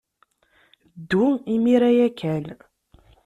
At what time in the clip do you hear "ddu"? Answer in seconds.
0.99-1.25